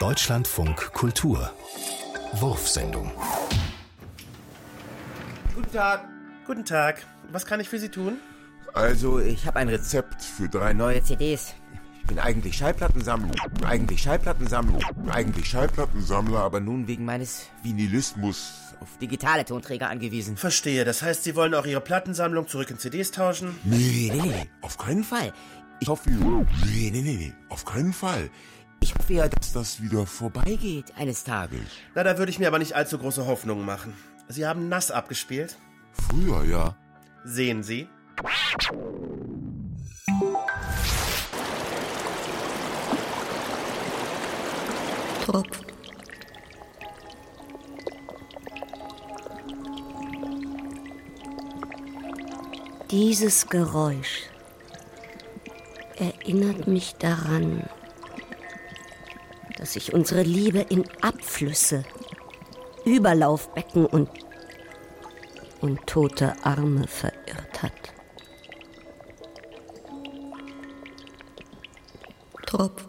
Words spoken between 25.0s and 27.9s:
Fall. Ich hoffe, nee, nee, nee, nee, auf